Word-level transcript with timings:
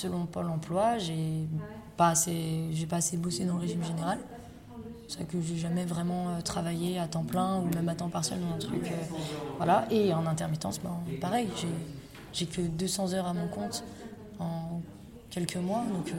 Selon 0.00 0.24
Pôle 0.24 0.48
emploi, 0.48 0.96
j'ai 0.96 1.46
pas 1.98 2.08
assez, 2.08 2.68
j'ai 2.72 2.86
pas 2.86 2.96
assez 2.96 3.18
bossé 3.18 3.44
dans 3.44 3.56
le 3.56 3.60
régime 3.60 3.82
général. 3.84 4.18
C'est 5.08 5.16
vrai 5.16 5.26
que 5.26 5.38
j'ai 5.42 5.58
jamais 5.58 5.84
vraiment 5.84 6.30
euh, 6.30 6.40
travaillé 6.40 6.98
à 6.98 7.06
temps 7.06 7.24
plein 7.24 7.58
ou 7.58 7.66
même 7.74 7.86
à 7.90 7.94
temps 7.94 8.08
partiel 8.08 8.40
dans 8.40 8.54
un 8.54 8.58
truc. 8.58 8.92
euh, 8.92 8.94
voilà. 9.58 9.86
Et 9.90 10.14
en 10.14 10.24
intermittence, 10.26 10.80
ben, 10.80 10.96
pareil, 11.20 11.50
j'ai, 12.32 12.46
que 12.46 12.62
200 12.62 13.12
heures 13.12 13.26
à 13.26 13.34
mon 13.34 13.46
compte 13.48 13.84
en 14.38 14.80
quelques 15.30 15.56
mois. 15.56 15.84
Donc, 15.92 16.14
euh, 16.14 16.16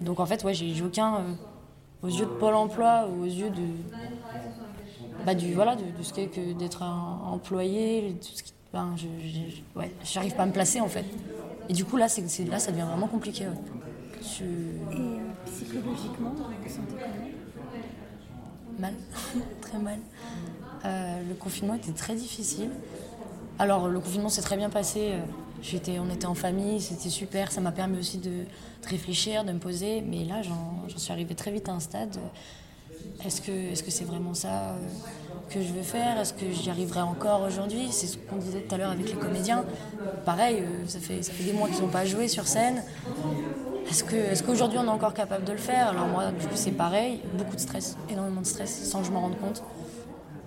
donc 0.00 0.20
en 0.20 0.26
fait, 0.26 0.42
ouais, 0.44 0.54
j'ai, 0.54 0.80
aucun. 0.82 1.36
aux 2.02 2.08
yeux 2.08 2.26
de 2.26 2.30
Pôle 2.30 2.54
emploi, 2.54 3.08
ou 3.08 3.22
aux 3.22 3.26
yeux 3.26 3.50
de. 3.50 3.66
Bah, 5.24 5.34
du, 5.34 5.52
voilà, 5.54 5.76
de, 5.76 6.02
ce 6.02 6.12
qu'est 6.12 6.28
que 6.28 6.52
d'être 6.52 6.82
employé, 6.82 8.16
ben, 8.72 8.94
je- 8.96 9.06
ouais, 9.78 9.92
j'arrive 10.04 10.34
pas 10.34 10.44
à 10.44 10.46
me 10.46 10.52
placer 10.52 10.80
en 10.80 10.88
fait. 10.88 11.06
Et 11.68 11.72
du 11.74 11.84
coup, 11.84 11.96
là, 11.96 12.08
c'est, 12.08 12.26
c'est- 12.28 12.44
là 12.44 12.58
ça 12.58 12.70
devient 12.72 12.82
vraiment 12.88 13.08
compliqué. 13.08 13.46
ouais. 13.46 13.52
Et 14.40 14.42
euh, 14.42 15.18
psychologiquement, 15.46 16.30
vous 16.30 16.44
vous 16.44 16.68
sentez 16.68 16.94
comment? 16.94 17.28
Mal, 18.78 18.94
très 19.60 19.78
mal. 19.78 19.98
Euh, 20.84 21.20
le 21.28 21.34
confinement 21.34 21.74
était 21.74 21.92
très 21.92 22.14
difficile. 22.14 22.70
Alors 23.58 23.88
le 23.88 23.98
confinement 24.00 24.28
s'est 24.28 24.42
très 24.42 24.56
bien 24.56 24.70
passé. 24.70 25.10
euh, 25.12 25.20
J'étais, 25.60 25.98
on 25.98 26.08
était 26.08 26.26
en 26.26 26.34
famille, 26.34 26.80
c'était 26.80 27.08
super. 27.10 27.50
Ça 27.50 27.60
m'a 27.60 27.72
permis 27.72 27.98
aussi 27.98 28.18
de, 28.18 28.30
de 28.30 28.88
réfléchir, 28.88 29.44
de 29.44 29.50
me 29.52 29.58
poser. 29.58 30.00
Mais 30.02 30.24
là, 30.24 30.40
j'en 30.42 30.84
j'en 30.88 30.98
suis 30.98 31.12
arrivée 31.12 31.34
très 31.34 31.50
vite 31.50 31.68
à 31.68 31.72
un 31.72 31.80
stade. 31.80 32.16
euh, 32.16 32.28
Est-ce 33.24 33.82
que 33.82 33.90
c'est 33.90 34.04
vraiment 34.04 34.32
ça 34.32 34.48
euh, 34.48 34.76
que 35.50 35.60
je 35.60 35.72
veux 35.72 35.82
faire? 35.82 36.18
Est-ce 36.20 36.32
que 36.32 36.50
j'y 36.52 36.70
arriverai 36.70 37.00
encore 37.00 37.42
aujourd'hui? 37.42 37.88
C'est 37.90 38.06
ce 38.06 38.16
qu'on 38.16 38.36
disait 38.36 38.60
tout 38.60 38.74
à 38.74 38.78
l'heure 38.78 38.92
avec 38.92 39.08
les 39.08 39.18
comédiens. 39.18 39.64
Pareil, 40.24 40.60
euh, 40.60 40.86
ça 40.86 41.00
fait 41.00 41.22
ça 41.22 41.32
fait 41.32 41.44
des 41.44 41.52
mois 41.52 41.68
qu'ils 41.68 41.80
n'ont 41.80 41.88
pas 41.88 42.04
joué 42.04 42.28
sur 42.28 42.46
scène. 42.46 42.82
Est-ce 43.90 44.42
qu'aujourd'hui 44.44 44.78
on 44.78 44.84
est 44.84 44.88
encore 44.88 45.14
capable 45.14 45.44
de 45.44 45.52
le 45.52 45.58
faire? 45.58 45.88
Alors 45.88 46.06
moi, 46.06 46.30
du 46.30 46.46
coup, 46.46 46.54
c'est 46.54 46.72
pareil, 46.72 47.20
beaucoup 47.36 47.56
de 47.56 47.60
stress, 47.60 47.96
énormément 48.08 48.42
de 48.42 48.46
stress, 48.46 48.84
sans 48.84 49.00
que 49.00 49.06
je 49.06 49.10
m'en 49.10 49.22
rende 49.22 49.38
compte. 49.38 49.62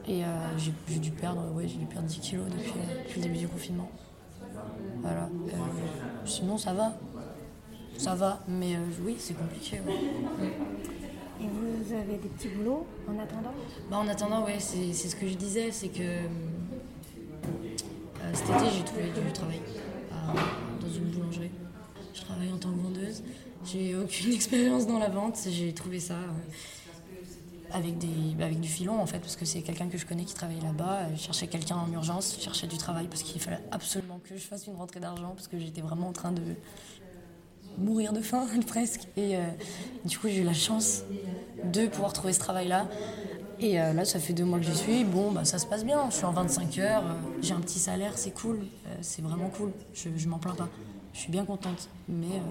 Et 0.08 0.24
euh, 0.24 0.28
j'ai 0.58 1.00
dû 1.00 1.12
perdre, 1.12 1.42
dû 1.62 1.86
perdre 1.86 2.08
10 2.08 2.20
kilos 2.20 2.46
depuis, 2.46 2.74
le 3.18 3.22
début 3.22 3.38
du 3.38 3.48
confinement. 3.48 3.90
Voilà. 5.02 5.30
Sinon, 6.26 6.58
ça 6.58 6.74
va. 6.74 6.94
Ça 7.98 8.16
va, 8.16 8.40
mais 8.48 8.78
oui, 9.04 9.16
c'est 9.20 9.34
compliqué. 9.34 9.80
Et 11.42 11.46
vous 11.48 11.94
avez 11.94 12.18
des 12.18 12.30
petits 12.30 12.50
boulots 12.50 12.86
en 13.08 13.18
attendant 13.20 13.52
Bah, 13.90 13.98
en 13.98 14.08
attendant, 14.08 14.46
ouais, 14.46 14.60
c'est 14.60 14.94
ce 14.94 15.16
que 15.16 15.28
je 15.28 15.34
disais, 15.36 15.72
c'est 15.72 15.88
que 15.90 16.02
euh, 16.04 16.28
cet 18.34 18.46
été, 18.50 18.66
j'ai 18.78 18.84
trouvé 18.84 19.04
du 19.26 19.32
travail 19.34 19.60
à- 20.12 20.34
dans 20.82 20.94
une 20.94 21.06
boulangerie. 21.06 21.52
Je 22.14 22.22
travaille 22.22 22.52
en 22.52 22.58
tant 22.58 22.70
que 22.72 22.80
vendeuse. 22.80 23.24
J'ai 23.66 23.96
aucune 23.96 24.32
expérience 24.40 24.86
dans 24.88 25.00
la 25.00 25.10
vente. 25.10 25.38
J'ai 25.50 25.74
trouvé 25.74 26.00
ça 26.00 26.14
euh, 26.16 27.74
avec, 27.74 27.98
des, 27.98 28.44
avec 28.44 28.60
du 28.60 28.70
filon, 28.70 29.00
en 29.02 29.06
fait, 29.08 29.20
parce 29.20 29.36
que 29.36 29.46
c'est 29.46 29.62
quelqu'un 29.62 29.88
que 29.88 29.98
je 29.98 30.06
connais 30.06 30.26
qui 30.26 30.36
travaillait 30.36 30.62
là-bas. 30.62 31.14
Je 31.16 31.22
cherchais 31.22 31.48
quelqu'un 31.48 31.78
en 31.78 31.92
urgence, 31.92 32.36
je 32.38 32.44
cherchais 32.44 32.68
du 32.68 32.78
travail 32.78 33.08
parce 33.08 33.24
qu'il 33.24 33.42
fallait 33.42 33.60
absolument 33.72 34.20
que 34.24 34.36
je 34.38 34.42
fasse 34.44 34.68
une 34.68 34.76
rentrée 34.76 35.00
d'argent 35.00 35.34
parce 35.36 35.48
que 35.48 35.58
j'étais 35.58 35.82
vraiment 35.82 36.10
en 36.10 36.14
train 36.14 36.32
de 36.32 36.42
mourir 37.78 38.12
de 38.14 38.20
faim 38.22 38.46
presque. 38.68 39.08
Et 39.18 39.38
euh, 39.38 39.42
du 40.06 40.20
coup, 40.20 40.28
j'ai 40.28 40.42
eu 40.42 40.44
la 40.44 40.54
chance 40.54 41.04
de 41.66 41.88
pouvoir 41.88 42.14
trouver 42.14 42.34
ce 42.34 42.40
travail-là. 42.40 42.88
Et 43.60 43.80
euh, 43.80 43.94
là, 43.94 44.06
ça 44.06 44.20
fait 44.20 44.34
deux 44.34 44.44
mois 44.44 44.58
que 44.58 44.66
j'y 44.66 44.76
suis. 44.76 45.04
Bon, 45.04 45.32
bah, 45.32 45.46
ça 45.46 45.60
se 45.60 45.68
passe 45.68 45.86
bien. 45.86 46.10
Je 46.10 46.16
suis 46.16 46.26
en 46.26 46.32
25 46.32 46.80
heures. 46.80 47.04
euh, 47.04 47.14
j'ai 47.42 47.54
un 47.54 47.60
petit 47.60 47.78
salaire, 47.78 48.14
c'est 48.16 48.32
cool. 48.32 48.58
Euh, 48.58 48.96
c'est 49.02 49.22
vraiment 49.22 49.50
cool. 49.50 49.72
Je, 49.94 50.10
je 50.16 50.28
m'en 50.28 50.40
plains 50.40 50.56
pas. 50.56 50.68
Je 51.14 51.20
suis 51.20 51.32
bien 51.32 51.46
contente. 51.46 51.90
Mais, 52.10 52.42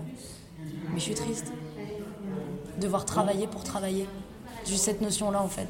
je 0.94 1.00
suis 1.00 1.14
triste. 1.14 1.52
Devoir 2.80 3.04
travailler 3.04 3.48
pour 3.48 3.64
travailler. 3.64 4.06
Juste 4.66 4.84
cette 4.84 5.00
notion-là, 5.00 5.42
en 5.42 5.48
fait. 5.48 5.66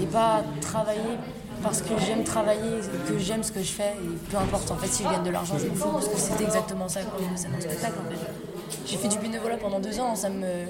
Et 0.00 0.06
pas 0.06 0.42
travailler 0.60 1.18
parce 1.62 1.82
que 1.82 1.98
j'aime 2.06 2.24
travailler, 2.24 2.80
que 3.08 3.18
j'aime 3.18 3.42
ce 3.42 3.52
que 3.52 3.60
je 3.60 3.72
fais. 3.72 3.92
Et 4.02 4.30
peu 4.30 4.36
importe, 4.38 4.70
en 4.70 4.76
fait, 4.76 4.86
si 4.88 5.02
je 5.02 5.08
gagne 5.08 5.24
de 5.24 5.30
l'argent, 5.30 5.58
je 5.58 5.66
m'en 5.66 5.74
fous. 5.74 5.90
Parce 5.92 6.08
que 6.08 6.18
c'était 6.18 6.44
exactement 6.44 6.88
ça 6.88 7.00
j'ai 7.00 7.48
mon 7.48 7.60
spectacle, 7.60 7.98
en 8.06 8.10
fait. 8.10 8.55
J'ai 8.86 8.96
fait 8.96 9.08
du 9.08 9.18
bénévolat 9.18 9.56
pendant 9.56 9.80
deux 9.80 9.98
ans. 10.00 10.14
Ça 10.16 10.28
me... 10.28 10.66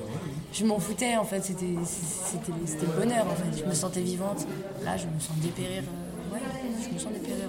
Je 0.53 0.65
m'en 0.65 0.79
foutais, 0.79 1.17
en 1.17 1.25
fait. 1.25 1.43
C'était 1.43 1.65
le 1.67 3.01
bonheur, 3.01 3.27
en 3.27 3.35
fait. 3.35 3.59
Je 3.63 3.65
me 3.65 3.75
sentais 3.75 4.01
vivante. 4.01 4.47
Là, 4.85 4.97
je 4.97 5.07
me 5.07 5.19
sens 5.21 5.37
dépérir. 5.43 5.83
euh, 5.83 6.35
Ouais, 6.35 6.41
je 6.83 6.95
me 6.95 6.99
sens 6.99 7.13
dépérir. 7.13 7.49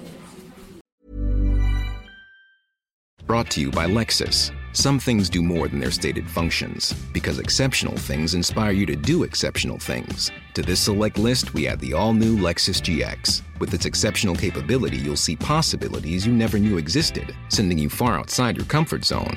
Brought 3.26 3.50
to 3.50 3.60
you 3.60 3.70
by 3.70 3.84
Lexus. 3.86 4.50
Some 4.72 4.98
things 4.98 5.28
do 5.28 5.42
more 5.42 5.68
than 5.68 5.80
their 5.80 5.90
stated 5.90 6.26
functions, 6.30 6.94
because 7.12 7.38
exceptional 7.38 7.94
things 7.96 8.34
inspire 8.34 8.70
you 8.70 8.86
to 8.86 8.96
do 8.96 9.22
exceptional 9.24 9.76
things. 9.78 10.30
To 10.54 10.62
this 10.62 10.80
select 10.80 11.18
list, 11.18 11.52
we 11.52 11.66
add 11.66 11.78
the 11.80 11.92
all 11.92 12.14
new 12.14 12.38
Lexus 12.38 12.80
GX. 12.80 13.42
With 13.58 13.74
its 13.74 13.84
exceptional 13.86 14.34
capability, 14.34 14.96
you'll 14.96 15.16
see 15.16 15.36
possibilities 15.36 16.26
you 16.26 16.32
never 16.32 16.58
knew 16.58 16.78
existed, 16.78 17.34
sending 17.48 17.78
you 17.78 17.90
far 17.90 18.18
outside 18.18 18.56
your 18.56 18.66
comfort 18.66 19.04
zone. 19.04 19.36